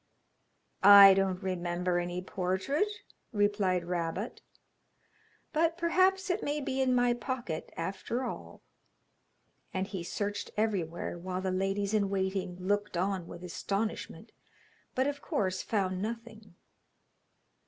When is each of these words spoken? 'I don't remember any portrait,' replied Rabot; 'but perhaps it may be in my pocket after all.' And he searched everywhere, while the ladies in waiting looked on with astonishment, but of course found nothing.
'I 0.81 1.13
don't 1.13 1.43
remember 1.43 1.99
any 1.99 2.23
portrait,' 2.23 3.03
replied 3.31 3.85
Rabot; 3.85 4.41
'but 5.53 5.77
perhaps 5.77 6.31
it 6.31 6.41
may 6.41 6.59
be 6.59 6.81
in 6.81 6.95
my 6.95 7.13
pocket 7.13 7.71
after 7.77 8.23
all.' 8.23 8.63
And 9.75 9.85
he 9.85 10.03
searched 10.03 10.49
everywhere, 10.57 11.19
while 11.19 11.39
the 11.41 11.51
ladies 11.51 11.93
in 11.93 12.09
waiting 12.09 12.55
looked 12.59 12.97
on 12.97 13.27
with 13.27 13.43
astonishment, 13.43 14.31
but 14.95 15.05
of 15.05 15.21
course 15.21 15.61
found 15.61 16.01
nothing. 16.01 16.55